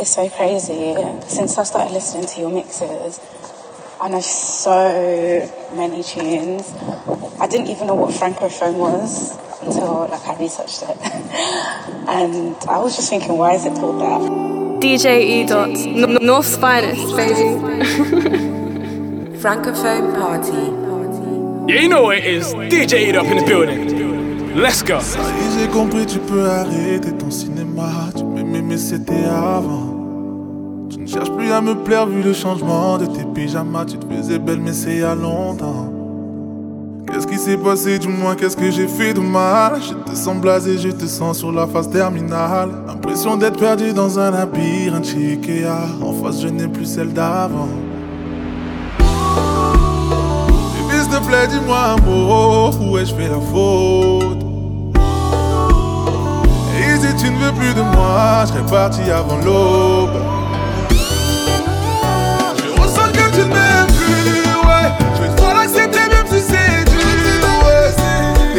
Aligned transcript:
It's 0.00 0.14
so 0.14 0.28
crazy. 0.30 0.94
Since 1.28 1.58
I 1.58 1.64
started 1.64 1.92
listening 1.92 2.26
to 2.26 2.40
your 2.40 2.50
mixes, 2.50 3.20
I 4.00 4.08
know 4.08 4.20
so 4.20 5.46
many 5.74 6.02
tunes. 6.02 6.72
I 7.38 7.46
didn't 7.46 7.68
even 7.68 7.86
know 7.86 7.94
what 7.96 8.10
francophone 8.14 8.74
was 8.76 9.36
until 9.60 10.08
like 10.08 10.26
I 10.26 10.38
researched 10.38 10.82
it, 10.84 10.96
and 12.08 12.56
I 12.66 12.78
was 12.78 12.96
just 12.96 13.10
thinking, 13.10 13.36
why 13.36 13.52
is 13.54 13.66
it 13.66 13.74
called 13.74 14.00
that? 14.00 14.20
DJ 14.82 15.20
E 15.20 15.46
Dot, 15.46 15.68
N- 15.68 16.18
North's 16.24 16.56
finest, 16.56 17.14
baby. 17.14 17.60
Francophone 19.38 20.14
party. 20.18 21.72
Yeah, 21.72 21.80
you 21.82 21.88
know 21.90 22.02
what 22.04 22.16
it 22.18 22.24
is. 22.24 22.54
DJ 22.54 23.08
it 23.08 23.16
up 23.16 23.26
in 23.26 23.36
the 23.36 23.44
building. 23.44 24.56
Let's 24.56 24.82
go. 24.82 24.98
Ça 25.00 25.18
y 25.20 25.22
est, 25.22 25.60
j'ai 25.60 25.68
compris, 25.68 26.06
tu 26.06 26.18
peux 26.20 26.44
arrêter 26.48 27.12
ton 27.18 27.30
cinéma. 27.30 28.10
Tu 28.16 28.24
m'aimais, 28.24 28.62
mais 28.62 28.78
c'était 28.78 29.24
avant. 29.26 29.89
Tu 30.90 30.98
ne 30.98 31.06
cherches 31.06 31.30
plus 31.30 31.52
à 31.52 31.60
me 31.60 31.76
plaire 31.76 32.08
vu 32.08 32.20
le 32.20 32.32
changement 32.32 32.98
de 32.98 33.06
tes 33.06 33.24
pyjamas. 33.24 33.84
Tu 33.84 33.96
te 33.96 34.12
faisais 34.12 34.40
belle, 34.40 34.58
mais 34.60 34.72
c'est 34.72 34.90
il 34.90 34.98
y 34.98 35.04
a 35.04 35.14
longtemps. 35.14 35.92
Qu'est-ce 37.06 37.28
qui 37.28 37.38
s'est 37.38 37.56
passé, 37.56 38.00
du 38.00 38.08
moins, 38.08 38.34
qu'est-ce 38.34 38.56
que 38.56 38.72
j'ai 38.72 38.88
fait 38.88 39.14
de 39.14 39.20
mal? 39.20 39.80
Je 39.80 39.94
te 39.94 40.16
sens 40.16 40.40
blasé, 40.40 40.78
je 40.78 40.88
te 40.88 41.06
sens 41.06 41.38
sur 41.38 41.52
la 41.52 41.68
phase 41.68 41.90
terminale. 41.90 42.70
L'impression 42.88 43.36
d'être 43.36 43.56
perdu 43.56 43.92
dans 43.92 44.18
un 44.18 44.32
labyrinthe 44.32 45.14
Ikea. 45.16 45.68
En 46.02 46.12
face, 46.12 46.40
je 46.40 46.48
n'ai 46.48 46.66
plus 46.66 46.86
celle 46.86 47.12
d'avant. 47.12 47.68
Bébé, 48.98 50.98
s'il 51.02 51.08
te 51.08 51.24
plaît, 51.24 51.46
dis-moi 51.46 51.78
un 51.78 51.98
mot, 52.04 52.70
où 52.80 52.98
ai-je 52.98 53.14
fait 53.14 53.28
la 53.28 53.40
faute? 53.40 54.44
Et 56.80 56.98
si 56.98 57.14
tu 57.14 57.30
ne 57.30 57.38
veux 57.38 57.52
plus 57.52 57.74
de 57.74 57.82
moi, 57.82 58.42
je 58.42 58.48
serais 58.48 58.66
parti 58.66 59.08
avant 59.08 59.38
l'aube. 59.44 60.18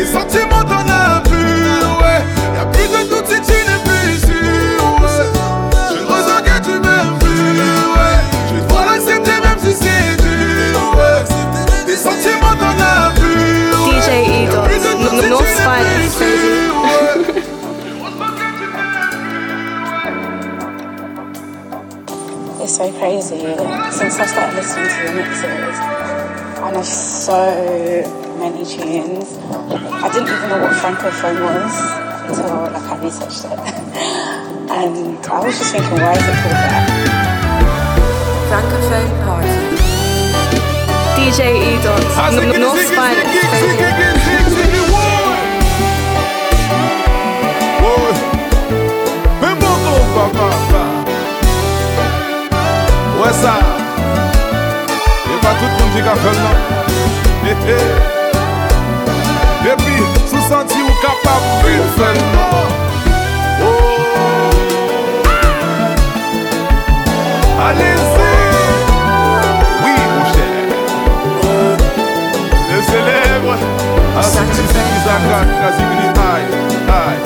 Les 0.01 0.07
sentiments 0.07 0.63
t'en 0.63 0.89
as 0.89 1.21
plus, 1.25 1.77
ouais. 2.01 2.21
Y'a 2.55 2.65
plus 2.65 2.87
de 2.89 3.01
doute 3.07 3.27
si 3.27 3.39
tu 3.39 3.53
n'es 3.53 3.79
plus 3.85 4.17
sûr, 4.17 4.81
ouais. 4.99 5.27
Je 5.91 6.01
ressens 6.11 6.41
que 6.41 6.55
tu 6.65 6.71
m'aimes 6.71 7.19
plus, 7.19 7.61
ouais. 7.93 8.17
Je 8.49 8.55
vais 8.55 8.61
devoir 8.61 8.85
l'accepter 8.87 9.37
même 9.43 9.59
si 9.59 9.73
c'est 9.73 10.17
dur, 10.23 10.79
ouais. 10.97 11.21
Les 11.85 11.95
sentiments 11.95 12.57
t'en 12.59 12.75
as 12.81 13.11
plus, 13.13 13.69
ouais. 13.77 14.01
DJ 14.01 14.09
E 14.09 14.49
Y'a 14.49 14.51
Dot, 14.51 14.63
plus 14.63 14.79
de 14.79 14.91
doute 14.99 15.13
si 15.13 15.53
tu 15.53 15.61
n'es 15.61 16.09
plus 16.09 16.41
baby. 16.49 17.43
It's 22.63 22.73
so 22.75 22.91
crazy. 22.93 23.41
Since 23.91 24.19
I 24.19 24.25
started 24.25 24.55
listening 24.55 24.87
to 24.87 25.05
the 25.05 25.13
mixes, 25.13 25.43
I 26.63 26.71
know 26.71 26.81
so 26.81 28.20
many 28.41 28.65
tunes. 28.65 29.37
I 30.03 30.05
didn't 30.11 30.29
even 30.33 30.49
know 30.49 30.59
what 30.65 30.73
francophone 30.81 31.37
was 31.45 31.73
until 32.27 32.73
like 32.73 32.87
I 32.89 32.91
researched 33.05 33.45
it, 33.45 33.59
and 34.79 34.95
I 35.27 35.29
was 35.45 35.53
just 35.59 35.71
thinking, 35.73 35.99
why 36.01 36.13
is 36.17 36.25
it 36.31 36.37
called 36.41 36.61
that? 36.65 36.85
Francophone 38.49 39.13
party. 39.25 39.57
DJ 41.17 41.39
E 41.69 41.71
Dot, 41.83 42.01
N- 42.33 42.61
North's 42.61 42.89
finest, 42.89 43.29
baby. 43.29 44.81
Ouais 53.21 53.33
ça 53.33 53.53
Et 55.25 55.37
pas 55.41 55.53
tout 55.59 55.65
le 55.65 55.71
monde 55.77 55.91
qui 55.93 56.01
a 56.01 56.15
fait 56.15 56.37
puis 59.77 60.03
sous 60.25 60.41
senti 60.49 60.77
ou 60.81 60.93
de 61.01 61.83
faire 61.95 62.15
non 62.33 62.67
Oh. 63.63 63.67
Allez-y. 67.67 68.31
Oui 69.83 69.95
mon 70.13 70.25
cher. 70.33 70.53
Le 72.71 72.79
Aïe 76.33 76.47
Aïe. 76.89 77.21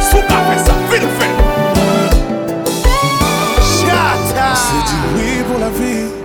Souka 0.00 0.38
fait 0.48 0.62
ça, 0.64 0.74
fais 0.88 1.00
le 1.00 1.08
fait. 1.18 1.34
C'est 4.54 4.84
oui 5.16 5.30
pour 5.48 5.58
la 5.58 5.68
vie. 5.70 6.20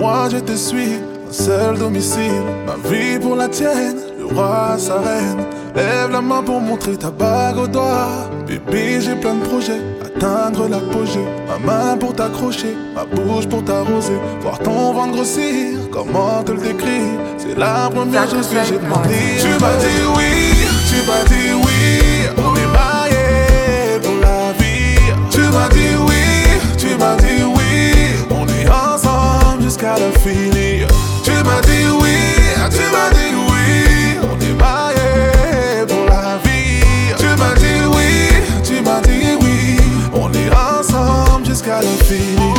Fuis-moi, 0.00 0.28
je 0.32 0.38
te 0.38 0.56
suis, 0.56 0.94
un 1.28 1.30
seul 1.32 1.76
domicile. 1.76 2.42
Ma 2.66 2.88
vie 2.88 3.18
pour 3.20 3.36
la 3.36 3.48
tienne, 3.48 3.98
le 4.18 4.34
roi, 4.34 4.76
sa 4.78 4.94
reine. 4.94 5.44
Lève 5.76 6.10
la 6.10 6.22
main 6.22 6.42
pour 6.42 6.58
montrer 6.58 6.96
ta 6.96 7.10
bague 7.10 7.58
au 7.58 7.66
doigt. 7.66 8.30
Bébé, 8.46 8.98
j'ai 9.02 9.14
plein 9.14 9.34
de 9.34 9.44
projets, 9.44 9.82
atteindre 10.02 10.68
l'apogée. 10.68 11.26
Ma 11.46 11.58
main 11.58 11.96
pour 11.98 12.14
t'accrocher, 12.14 12.74
ma 12.94 13.04
bouche 13.04 13.46
pour 13.46 13.62
t'arroser. 13.62 14.18
Voir 14.40 14.58
ton 14.60 14.94
ventre 14.94 15.12
grossir, 15.12 15.76
comment 15.92 16.42
te 16.44 16.52
le 16.52 16.62
décrire? 16.62 17.20
C'est 17.36 17.58
la 17.58 17.90
première 17.94 18.28
chose 18.30 18.48
que 18.48 18.64
j'ai 18.66 18.78
demandé. 18.78 19.36
Tu 19.38 19.48
m'as 19.62 19.76
dit 19.84 20.02
oui, 20.16 20.32
tu 20.88 20.96
m'as 21.06 21.24
dit 21.28 21.52
oui. 21.62 22.30
On 22.38 22.54
est 22.56 22.72
mariés 22.72 24.00
pour 24.02 24.16
la 24.22 24.52
vie. 24.58 24.96
Tu 25.30 25.40
m'as 25.40 25.68
dit 25.68 25.94
oui, 26.08 26.78
tu 26.78 26.96
m'as 26.96 27.16
dit 27.16 27.44
oui. 27.54 27.59
Jusqu'à 29.70 29.94
la. 30.00 30.10
Tu 31.22 31.30
m'as 31.30 31.60
dit 31.60 31.86
oui, 32.02 32.16
tu 32.72 32.82
m'as 32.90 33.10
dit 33.14 33.32
oui. 33.48 34.18
On 34.20 34.36
est 34.40 34.54
mariés 34.58 35.86
pour 35.86 36.06
la 36.06 36.38
vie. 36.42 36.82
Tu 37.16 37.26
m'as 37.38 37.54
dit 37.54 37.86
oui, 37.94 38.42
tu 38.64 38.82
m'as 38.82 39.00
dit 39.02 39.36
oui. 39.40 39.76
On 40.12 40.28
est 40.32 40.50
ensemble 40.50 41.46
jusqu'à 41.46 41.82
la 41.82 42.04
finir. 42.04 42.56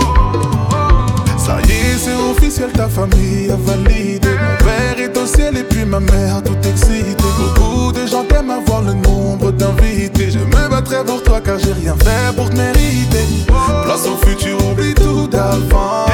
Ça 1.38 1.58
y 1.68 1.72
est, 1.72 1.98
c'est 1.98 2.16
officiel, 2.16 2.72
ta 2.72 2.88
famille 2.88 3.52
a 3.52 3.58
validé. 3.58 4.30
Mon 4.30 4.66
père 4.66 4.98
est 4.98 5.18
au 5.18 5.26
ciel 5.26 5.58
et 5.58 5.64
puis 5.64 5.84
ma 5.84 6.00
mère 6.00 6.42
tout 6.42 6.56
excitée. 6.66 7.14
Beaucoup 7.38 7.92
de 7.92 8.08
gens 8.08 8.24
t'aiment 8.24 8.52
avoir 8.52 8.84
le 8.84 8.94
nombre 8.94 9.52
d'invités. 9.52 10.32
Je 10.32 10.40
me 10.40 10.70
battrai 10.70 11.04
pour 11.04 11.22
toi 11.24 11.42
car 11.44 11.60
j'ai 11.60 11.74
rien 11.74 11.96
fait 11.98 12.34
pour 12.38 12.50
te 12.50 12.56
mériter. 12.56 13.26
Place 13.84 14.08
au 14.08 14.16
futur, 14.26 14.58
oublie 14.72 14.94
tout 14.94 15.28
d'avant. 15.28 16.06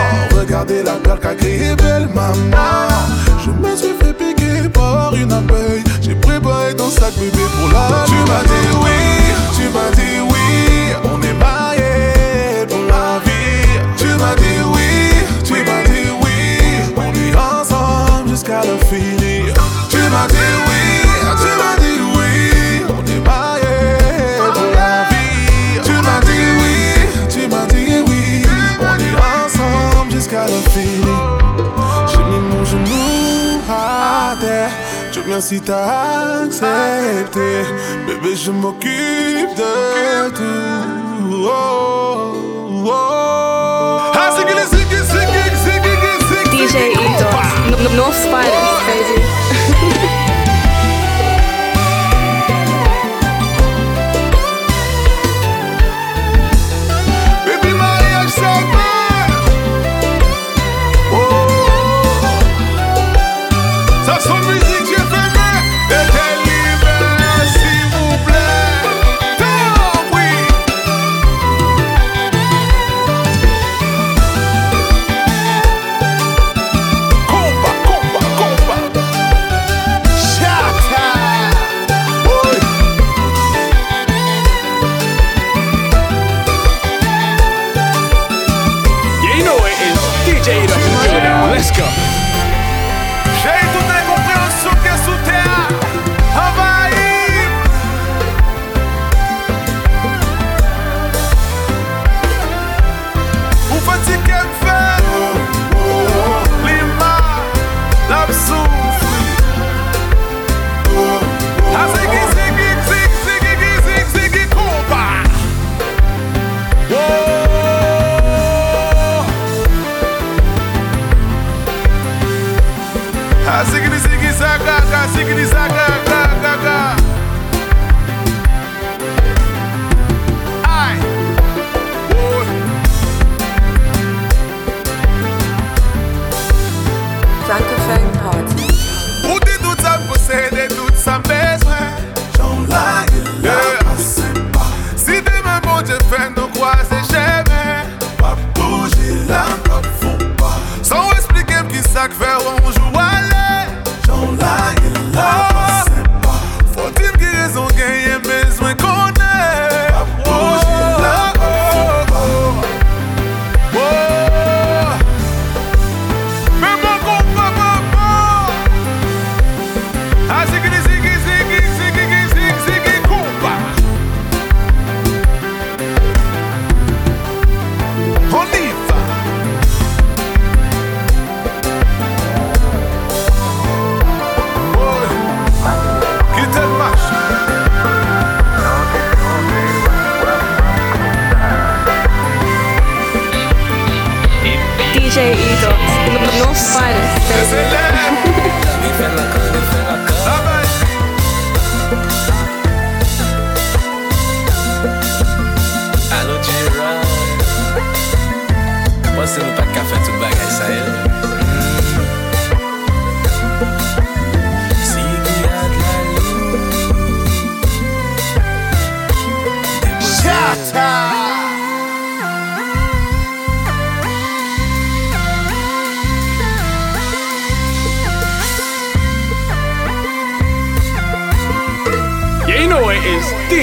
La 0.58 0.64
gueule 0.66 1.20
qu'a 1.22 1.36
créé 1.36 1.76
belle 1.76 2.08
maman. 2.16 2.88
Je 3.46 3.52
me 3.52 3.76
suis 3.76 3.94
fait 4.02 4.12
piquer 4.12 4.68
par 4.70 5.14
une 5.14 5.32
abeille. 5.32 5.84
J'ai 6.02 6.16
préparé 6.16 6.76
ton 6.76 6.90
sac 6.90 7.14
bébé 7.20 7.44
pour 7.60 7.70
la. 7.72 8.06
Tu 8.08 8.16
m'as 8.28 8.42
dit 8.42 8.70
oui, 8.82 8.90
tu 9.56 9.70
m'as 9.70 9.92
dit 9.92 10.20
oui. 10.28 10.96
On 11.04 11.22
est 11.22 11.34
mariés 11.34 12.66
pour 12.68 12.86
la 12.90 13.20
vie. 13.24 13.68
Tu 13.98 14.08
m'as 14.08 14.36
dit 14.36 14.60
oui, 14.66 14.67
Dieu 35.38 35.44
merci 35.44 35.62
t'as 35.62 36.46
accepté. 36.46 37.62
Bébé, 38.08 38.36
je 38.36 38.50
m'occupe 38.50 39.54
de 39.56 40.30
tout. 40.32 40.44
Oh, 41.32 42.34
oh, 42.74 42.86
oh. 42.88 44.12
Ah, 44.16 44.32
c'est 44.36 44.44
que 44.46 44.56
les- 44.56 44.66
c'est 44.66 44.90
que- 44.90 45.06
c'est 45.06 45.28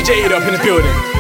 DJ 0.04 0.30
Up 0.30 0.46
in 0.46 0.52
the 0.52 0.62
building. 0.62 1.13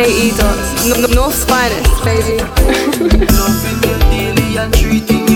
J 0.00 0.06
E 0.08 0.30
dot. 0.30 0.56
North 1.14 1.44
finest, 1.46 2.02
baby. 2.02 2.40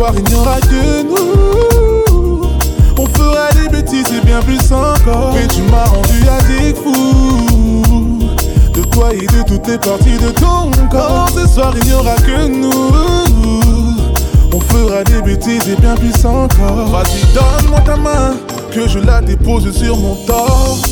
soir, 0.00 0.12
il 0.16 0.24
n'y 0.24 0.34
aura 0.34 0.58
que 0.60 1.02
nous. 1.02 2.42
On 2.98 3.06
fera 3.06 3.50
des 3.52 3.68
bêtises 3.68 4.06
et 4.16 4.24
bien 4.24 4.40
plus 4.40 4.72
encore. 4.72 5.34
Mais 5.34 5.46
tu 5.46 5.60
m'as 5.62 5.84
rendu 5.84 6.18
addict 6.38 6.78
fou. 6.82 8.18
De 8.74 8.82
toi 8.84 9.12
et 9.12 9.26
de 9.26 9.42
toutes 9.46 9.66
les 9.68 9.78
parties 9.78 10.18
de 10.18 10.30
ton 10.30 10.70
corps. 10.90 11.28
Ce 11.34 11.46
soir, 11.46 11.74
il 11.80 11.86
n'y 11.86 11.94
aura 11.94 12.14
que 12.16 12.48
nous. 12.48 12.92
On 14.52 14.60
fera 14.60 15.04
des 15.04 15.20
bêtises 15.20 15.68
et 15.68 15.76
bien 15.80 15.94
plus 15.96 16.24
encore. 16.24 16.88
Vas-y, 16.90 17.20
donne-moi 17.34 17.80
ta 17.80 17.96
main, 17.96 18.36
que 18.72 18.88
je 18.88 18.98
la 18.98 19.20
dépose 19.20 19.70
sur 19.76 19.96
mon 19.98 20.14
torse. 20.26 20.82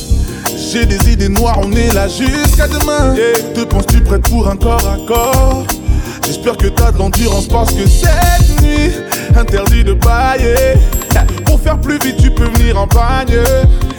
J'ai 0.70 0.84
des 0.84 1.12
idées 1.12 1.30
noires, 1.30 1.58
on 1.62 1.72
est 1.72 1.94
là 1.94 2.08
jusqu'à 2.08 2.68
demain. 2.68 3.14
Te 3.54 3.64
penses-tu 3.64 4.02
prête 4.02 4.28
pour 4.28 4.48
un 4.48 4.56
corps 4.56 4.86
à 4.86 4.98
corps? 5.06 5.64
J'espère 6.28 6.58
que 6.58 6.66
t'as 6.66 6.92
de 6.92 6.98
l'endurance 6.98 7.48
parce 7.48 7.72
que 7.72 7.86
cette 7.88 8.60
nuit, 8.60 8.92
interdit 9.34 9.82
de 9.82 9.94
bailler. 9.94 10.74
Pour 11.46 11.58
faire 11.58 11.80
plus 11.80 11.98
vite, 12.00 12.18
tu 12.18 12.30
peux 12.30 12.44
venir 12.44 12.78
en 12.78 12.86
pagne. 12.86 13.34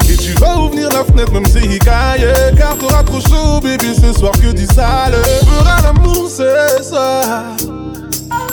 Et 0.07 0.15
tu 0.15 0.33
vas 0.33 0.55
ouvrir 0.57 0.89
la 0.89 1.03
fenêtre 1.03 1.31
même 1.31 1.47
si 1.47 1.57
il 1.57 1.79
caille. 1.79 2.27
Car 2.55 2.77
t'auras 2.77 3.01
trop 3.01 3.19
chaud 3.19 3.59
bébé 3.63 3.95
ce 3.99 4.13
soir 4.13 4.31
que 4.33 4.51
du 4.51 4.67
sale. 4.67 5.15
Fera 5.43 5.81
l'amour 5.81 6.29
ce 6.29 6.83
soir 6.83 7.45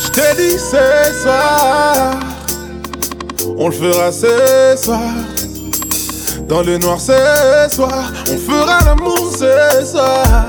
Je 0.01 0.09
t'ai 0.09 0.35
dit 0.39 0.59
ce 0.59 1.23
soir 1.23 2.19
On 3.59 3.69
le 3.69 3.75
fera 3.75 4.11
ce 4.11 4.83
soir 4.83 5.03
Dans 6.49 6.62
le 6.62 6.79
noir 6.79 6.99
ce 6.99 7.12
soir 7.71 8.11
On 8.33 8.39
fera 8.39 8.83
l'amour 8.87 9.33
ce 9.33 9.85
soir 9.85 10.46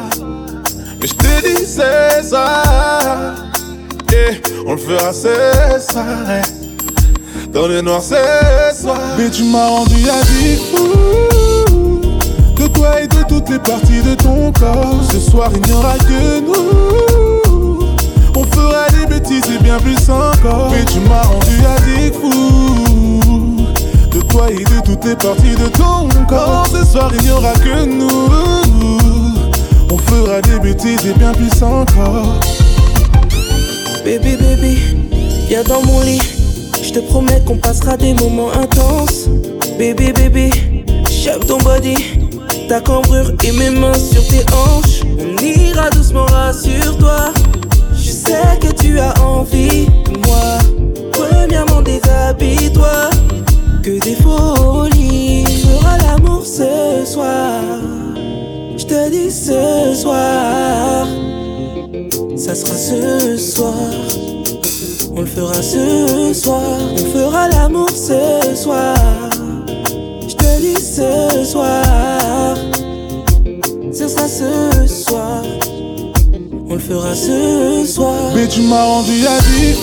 Mais 1.38 1.50
je 1.50 1.56
t'ai 1.56 1.60
dit 1.60 1.65
ce 1.65 2.28
soir 2.30 3.36
Et 4.12 4.41
on 4.65 4.71
le 4.71 4.78
fera 4.78 5.13
ce 5.13 5.91
soir 5.91 6.06
dans 7.54 7.67
le 7.67 7.82
noir 7.82 8.02
ce 8.04 8.15
soir. 8.80 9.00
Mais 9.17 9.30
tu 9.30 9.43
m'as 9.45 9.67
rendu 9.67 9.95
addict 10.10 10.62
fou. 10.76 12.02
De 12.56 12.67
toi 12.67 13.02
et 13.02 13.08
de 13.08 13.23
toutes 13.28 13.50
les 13.50 13.60
parties 13.60 14.02
de 14.04 14.15
ton 14.15 14.52
corps. 14.52 15.00
Ce 15.12 15.19
soir, 15.19 15.50
il 15.56 15.62
n'y 15.62 15.71
aura 15.71 15.97
que 15.97 16.39
nous. 16.39 17.80
On 18.36 18.43
fera 18.43 18.88
des 18.89 19.08
bêtises 19.08 19.50
et 19.50 19.63
bien 19.63 19.78
plus 19.78 20.10
encore. 20.10 20.69
Mais 20.71 20.86
tu 20.86 21.00
m'as 21.00 21.23
rendu 21.23 21.58
addict 21.78 22.15
fou. 22.21 23.65
De 24.12 24.21
toi 24.21 24.52
et 24.52 24.63
de 24.63 24.86
toutes 24.86 25.06
les 25.06 25.15
parties 25.15 25.56
de 25.56 25.67
ton 25.69 26.08
corps. 26.28 26.67
Ce 26.71 26.86
soir, 26.86 27.12
il 27.17 27.26
n'y 27.26 27.32
aura 27.32 27.54
que 27.54 27.86
nous. 27.86 28.67
Des 30.28 30.60
bêtises 30.60 31.06
et 31.06 31.13
bien 31.13 31.32
plus. 31.32 31.50
Baby, 34.04 34.36
baby, 34.36 34.78
viens 35.48 35.63
dans 35.63 35.82
mon 35.84 36.02
lit. 36.02 36.22
Je 36.84 36.92
te 36.92 37.00
promets 37.00 37.42
qu'on 37.46 37.56
passera 37.56 37.96
des 37.96 38.13
moments 38.13 38.52
intenses. 38.52 39.30
Baby, 39.80 40.12
baby, 40.12 40.52
chef 41.10 41.40
ton 41.48 41.60
body. 41.60 41.96
Ta 42.68 42.82
cambrure 42.82 43.32
et 43.42 43.54
mes 43.54 43.70
mains 43.70 43.94
sur 43.94 44.22
tes 44.28 44.44
hanches. 44.54 45.02
On 45.18 45.42
ira 45.42 45.90
doucement, 45.92 46.26
rassure-toi. 46.26 47.32
Je 47.96 48.12
sais 48.12 48.60
que 48.60 48.74
tu 48.74 49.00
as 49.00 49.13
envie 49.22 49.86
de 49.86 50.28
moi. 50.28 50.58
Premièrement, 51.13 51.82
déshabille-toi. 51.82 53.10
Que 53.82 53.98
des 54.04 54.16
folies. 54.16 55.46
Fera 55.46 55.98
l'amour 56.00 56.46
ce 56.46 57.06
soir. 57.06 57.63
Je 58.89 58.95
te 58.95 59.10
dis 59.10 59.30
ce 59.32 59.93
soir. 60.02 61.08
Ça 62.38 62.56
sera 62.56 62.78
ce 62.78 63.36
soir. 63.36 63.73
On 65.13 65.21
le 65.21 65.28
fera 65.28 65.62
ce 65.62 66.34
soir, 66.34 66.62
on 66.93 67.12
fera 67.12 67.50
l'amour 67.50 67.89
ce 67.89 68.56
soir. 68.56 68.95
Je 70.26 70.36
te 70.36 70.62
dis 70.62 70.82
ce 70.82 71.43
soir, 71.43 72.56
ce 73.91 74.08
sera 74.08 74.28
ce 74.30 74.88
soir. 74.88 75.43
On 76.69 76.76
le 76.76 76.80
fera 76.80 77.13
ce 77.13 77.84
soir. 77.86 78.32
Mais 78.36 78.47
tu 78.47 78.62
m'as 78.62 78.86
rendu 78.86 79.28
addict 79.28 79.82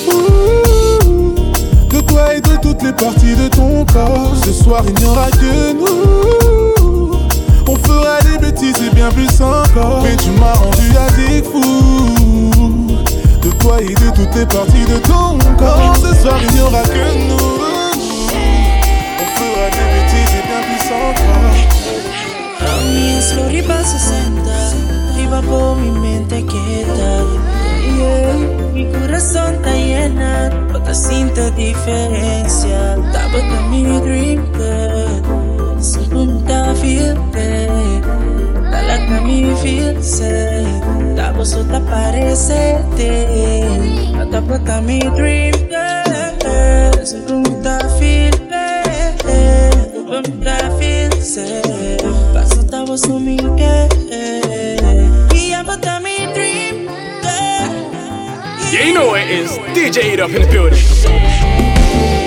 De 1.91 2.01
toi 2.01 2.35
et 2.35 2.41
de 2.41 2.57
toutes 2.63 2.83
les 2.83 2.93
parties 2.93 3.37
de 3.37 3.49
ton 3.49 3.85
corps 3.85 4.33
Ce 4.45 4.53
soir 4.53 4.83
il 4.87 4.95
n'y 4.95 5.05
aura 5.05 5.31
que 5.31 5.73
nous 5.73 7.19
On 7.69 7.77
fera 7.77 8.24
des 8.35 8.47
bêtises 8.47 8.83
et 8.83 8.95
bien 8.95 9.11
plus 9.11 9.41
encore. 9.41 10.03
Mais 10.03 10.17
tu 10.17 10.31
m'as 10.31 10.53
rendu 10.53 10.97
addict 11.07 11.47
fou. 11.47 12.11
De 13.43 13.51
toi 13.61 13.81
et 13.81 13.95
de 13.95 14.11
toutes 14.15 14.35
les 14.35 14.47
parties 14.47 14.85
de 14.89 14.99
ton 14.99 15.39
corps. 15.57 15.97
Ce 15.97 16.23
soir 16.23 16.39
il 16.43 16.55
n'y 16.55 16.61
aura 16.61 16.83
que 16.83 17.29
nous. 17.29 17.59
On 19.21 19.29
fera 19.39 19.71
des 19.71 19.87
bêtises 19.95 20.35
et 20.39 20.45
bien 20.47 20.63
plus 20.67 20.87
encore. 20.93 21.75
A 22.61 23.37
lo 23.37 23.49
riba 23.49 23.83
60 23.83 24.43
Riba 25.17 25.41
por 25.43 25.77
mi 25.77 25.91
mente 25.91 26.45
queda 26.47 27.25
yeah. 27.99 28.35
Mi 28.73 28.87
corazón 28.87 29.55
está 29.55 29.73
llena 29.75 30.51
Otra 30.75 30.95
cinta 30.95 31.51
diferencia 31.51 32.94
hacer. 40.05 40.65
La 41.17 41.33
mi 44.83 44.99
dream 44.99 45.55
girl. 45.69 46.05
Paso 52.33 52.61
esta 52.61 52.85
voz 52.85 53.05
a 53.05 53.19
mi 53.19 53.37
girl. 53.37 53.89
Mi 55.33 56.17
dream 56.35 56.87
girl. 57.23 57.71
Yeah, 58.73 58.85
you 58.87 58.95
know 58.95 59.15
it 59.17 59.31
is. 59.31 59.51
DJ 59.75 60.15
It 60.15 60.21
Up 60.21 60.31
in 60.31 60.43
the 60.43 60.49
building. 60.53 62.24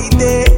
fight 0.00 0.22
it. 0.22 0.49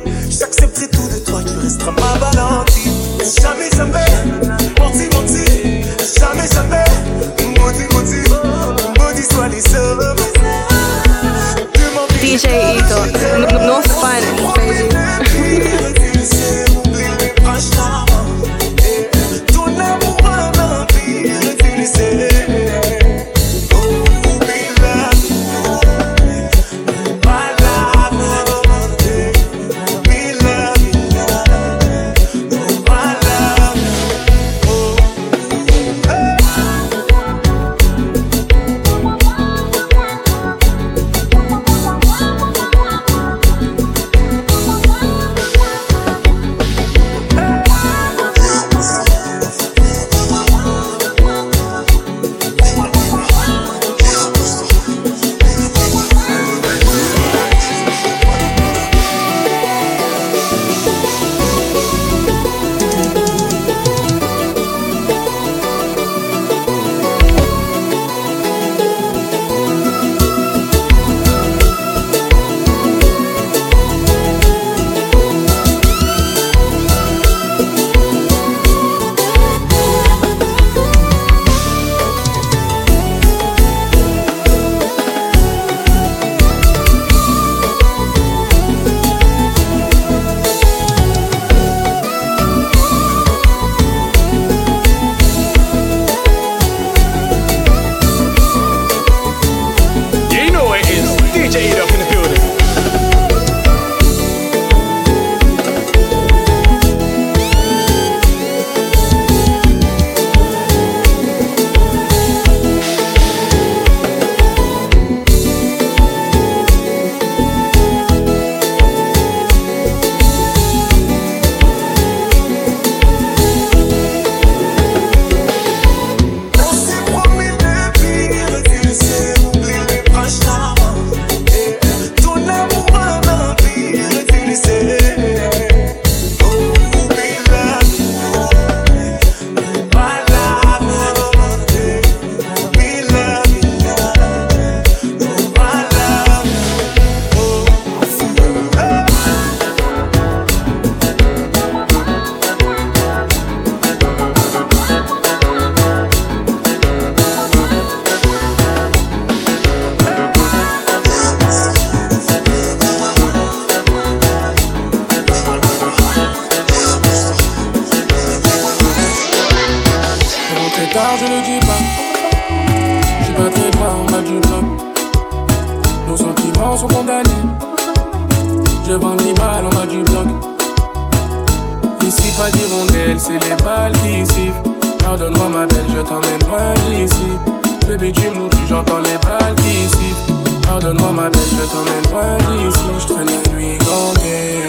J'entends 188.83 189.01
les 189.01 189.18
balles 189.18 189.55
qui 189.57 189.89
sifflent. 189.89 190.62
Pardonne-moi, 190.62 191.12
ma 191.12 191.30
belle, 191.30 191.41
je 191.51 191.64
t'emmène 191.72 192.07
loin 192.11 192.39
d'ici. 192.39 192.80
Je 193.01 193.07
traîne 193.12 193.26
la 193.26 193.53
nuit 193.53 193.78
gantée. 193.78 194.62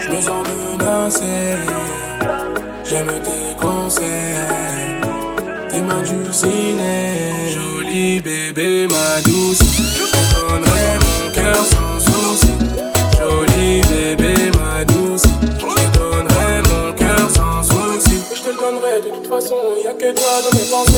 Je 0.00 0.08
me 0.10 0.20
sens 0.20 0.46
menacé. 0.78 1.56
J'aime 2.84 3.12
tes 3.22 3.54
conseils, 3.60 4.04
tes 5.70 5.80
mains 5.80 6.02
du 6.02 6.32
ciné. 6.32 7.54
Joli 7.54 8.20
bébé, 8.20 8.88
ma 8.88 9.20
douce, 9.22 9.62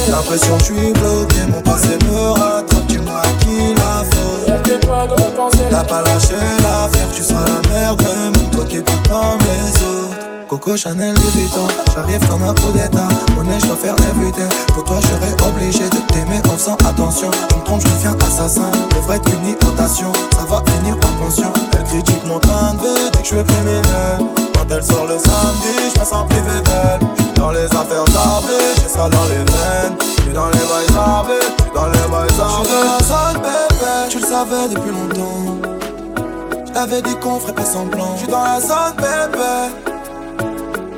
J'ai 0.04 0.12
l'impression 0.12 0.58
que 0.58 0.64
je 0.64 0.72
suis 0.74 0.92
bloqué, 0.92 1.36
mon 1.48 1.60
passé 1.62 1.98
me 2.06 2.30
rattrape, 2.32 2.86
dis-moi 2.86 3.20
à 3.20 3.44
qui 3.44 3.74
la 3.74 4.04
faute. 4.04 4.42
T'as 5.70 5.84
pas 5.84 6.02
lâché 6.02 6.34
l'affaire, 6.58 7.08
tu 7.14 7.22
seras 7.22 7.44
la 7.44 7.68
merde, 7.70 8.02
même 8.02 8.50
toi 8.50 8.64
qui 8.68 8.76
es 8.76 8.82
pas 8.82 8.92
comme 9.08 9.38
les 9.40 9.82
autres. 9.84 10.16
Coco 10.48 10.76
Chanel 10.76 11.14
Vuitton, 11.34 11.66
j'arrive 11.94 12.28
comme 12.28 12.42
un 12.42 12.52
coup 12.54 12.72
d'état. 12.72 13.08
Honnête, 13.40 13.62
je 13.62 13.66
dois 13.68 13.76
faire 13.76 13.94
everyday. 14.10 14.48
Pour 14.74 14.84
toi, 14.84 14.98
je 15.00 15.06
serais 15.06 15.48
obligé 15.48 15.84
de 15.88 16.12
t'aimer 16.12 16.40
en 16.46 16.56
faisant 16.58 16.76
attention. 16.86 17.30
Tu 17.48 17.56
me 17.56 17.64
trompes, 17.64 17.80
je 17.80 17.88
deviens 17.88 18.16
assassin. 18.26 18.70
Devrait 18.94 19.16
être 19.16 19.30
une 19.30 19.66
rotation, 19.66 20.12
ça 20.36 20.44
va 20.44 20.62
finir 20.70 20.96
en 20.96 21.24
pension. 21.24 21.50
Elle 21.72 21.84
critique 21.84 22.26
mon 22.26 22.38
train 22.38 22.74
de 22.74 22.80
vie, 22.80 23.10
que 23.12 23.18
je 23.20 23.28
suis 23.28 23.44
criminel. 23.44 24.18
Quand 24.52 24.66
elle 24.70 24.84
sort 24.84 25.06
le 25.06 25.18
samedi, 25.18 25.90
je 25.94 26.00
me 26.00 26.04
sens 26.04 26.26
privé 26.28 26.60
d'elle. 26.64 27.08
Dans 27.34 27.50
les 27.50 27.64
affaires 27.64 28.04
j'ai 28.06 28.12
ça 28.94 29.08
dans 29.08 29.24
les 29.24 29.36
veines. 29.52 29.96
J'suis 30.18 30.32
dans 30.32 30.46
les 30.48 30.58
bails 30.58 30.96
arbitres, 30.98 31.52
j'suis 31.58 31.70
dans 31.74 31.86
les 31.86 32.08
bails 32.10 32.40
arbitres. 32.40 32.70
J'suis 32.70 32.74
dans 32.74 32.84
la 32.84 32.98
zone, 33.32 33.42
bébé, 33.42 33.92
tu 34.10 34.18
le 34.18 34.26
savais 34.26 34.68
depuis 34.70 34.90
longtemps. 34.90 35.58
Je 36.66 36.72
t'avais 36.72 37.02
dit 37.02 37.14
qu'on 37.16 37.38
ferait 37.40 37.54
pas 37.54 37.64
semblant. 37.64 38.14
J'suis 38.16 38.28
dans 38.28 38.44
la 38.44 38.60
zone, 38.60 38.94
bébé. 38.96 39.52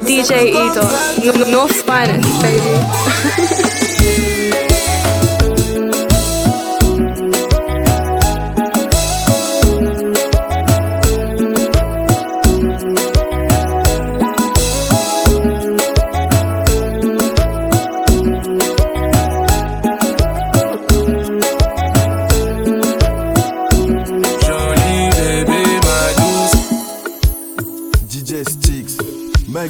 DJ 0.06 0.30
Edo, 0.32 0.82
N- 1.24 1.50
North 1.50 1.72
Finest, 1.72 2.28
baby. 2.42 2.74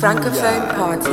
Francophone 0.04 0.68
Party. 0.76 1.10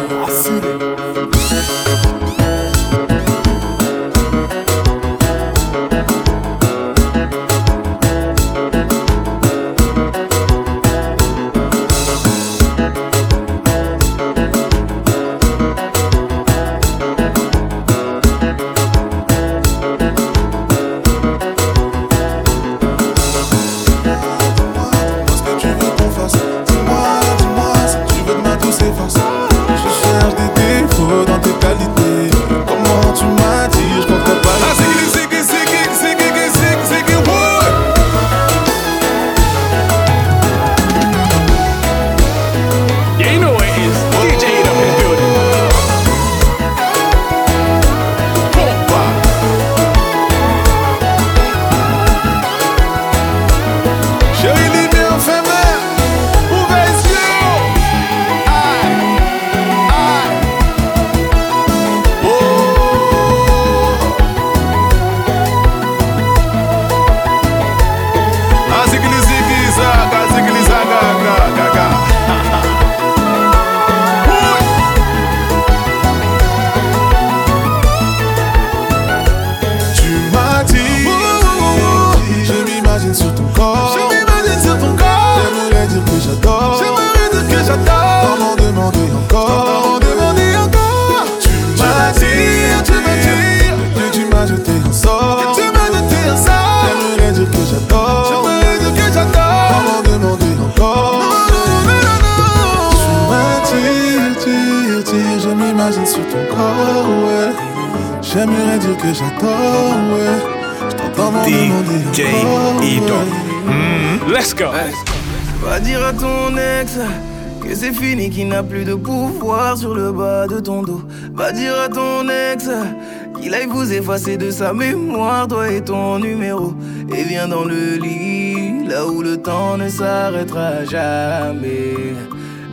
Effacer 124.12 124.36
de 124.36 124.52
sa 124.52 124.74
mémoire, 124.74 125.48
toi 125.48 125.72
et 125.72 125.80
ton 125.80 126.20
numéro. 126.20 126.74
Et 127.16 127.24
viens 127.24 127.48
dans 127.48 127.64
le 127.64 127.96
lit, 127.96 128.86
là 128.86 129.08
où 129.08 129.22
le 129.22 129.38
temps 129.38 129.78
ne 129.78 129.88
s'arrêtera 129.88 130.84
jamais. 130.84 131.96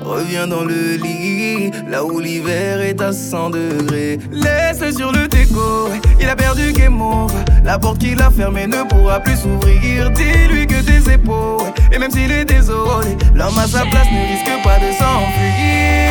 Reviens 0.01 0.49
dans 0.49 0.65
le 0.65 0.97
lit, 0.97 1.71
là 1.89 2.05
où 2.05 2.19
l'hiver 2.19 2.81
est 2.81 3.01
à 3.01 3.13
100 3.13 3.51
degrés. 3.51 4.19
Laisse-le 4.33 4.91
sur 4.91 5.13
le 5.13 5.29
déco, 5.29 5.91
il 6.21 6.29
a 6.29 6.35
perdu 6.35 6.73
game 6.73 7.01
over. 7.01 7.33
La 7.65 7.79
porte 7.79 7.99
qu'il 7.99 8.21
a 8.21 8.31
fermée 8.31 8.67
ne 8.67 8.83
pourra 8.89 9.21
plus 9.21 9.37
s'ouvrir. 9.37 10.11
Dis-lui 10.11 10.67
que 10.67 10.81
tes 10.83 11.13
épaules, 11.13 11.73
et 11.93 11.99
même 11.99 12.11
s'il 12.11 12.33
est 12.33 12.47
désolé, 12.47 13.17
l'homme 13.33 13.59
à 13.59 13.67
sa 13.69 13.83
place 13.83 14.09
ne 14.11 14.27
risque 14.33 14.65
pas 14.65 14.79
de 14.79 14.91
s'enfuir. 14.93 16.09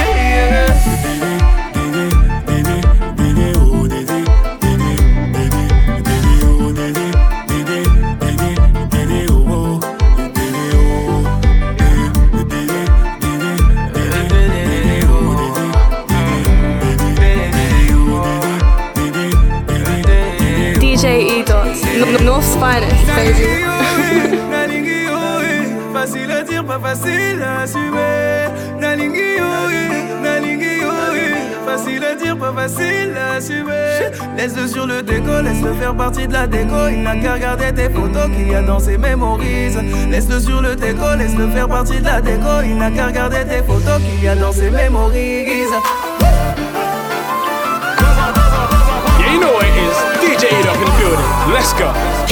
North's 22.37 22.55
finest, 22.57 23.07
baby. 23.07 23.65
Facile 25.91 26.31
à 26.31 26.43
dire, 26.43 26.63
pas 26.63 26.77
facile 26.77 27.41
à 27.41 27.61
assumer. 27.61 28.51
Nalingi 28.79 29.39
nalingi 30.21 30.81
Facile 31.65 32.03
à 32.03 32.13
dire, 32.13 32.37
pas 32.37 32.53
facile 32.53 33.15
à 33.17 33.37
assumer. 33.37 34.11
Laisse-le 34.37 34.67
sur 34.67 34.85
le 34.85 35.01
déco, 35.01 35.41
laisse-le 35.41 35.73
faire 35.73 35.95
partie 35.95 36.27
de 36.27 36.33
la 36.33 36.45
déco. 36.45 36.87
Il 36.91 37.01
n'a 37.01 37.15
qu'à 37.15 37.33
regarder 37.33 37.73
tes 37.73 37.89
photos 37.89 38.29
qu'il 38.29 38.51
y 38.51 38.55
a 38.55 38.61
dans 38.61 38.79
ses 38.79 38.99
mémories. 38.99 39.73
Laisse-le 40.11 40.39
sur 40.39 40.61
le 40.61 40.75
déco, 40.75 41.15
laisse-le 41.17 41.47
faire 41.49 41.67
partie 41.67 41.99
de 41.99 42.05
la 42.05 42.21
déco. 42.21 42.61
Il 42.63 42.77
n'a 42.77 42.91
qu'à 42.91 43.07
regarder 43.07 43.43
tes 43.49 43.63
photos 43.63 43.99
qu'il 43.99 44.23
y 44.23 44.27
a 44.27 44.35
dans 44.35 44.51
ses 44.51 44.69
mémories. 44.69 45.47
Yeah, 49.19 49.33
you 49.33 49.39
know 49.39 49.59
it 49.59 49.75
is. 49.75 49.97
DJ 50.21 50.43
it 50.59 50.67
up 50.67 50.77
in 50.77 50.85
the 50.85 50.91
building. 50.99 51.25
Let's 51.51 51.73
go. 51.73 52.26